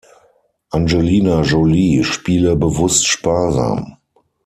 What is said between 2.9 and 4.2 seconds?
sparsam"“.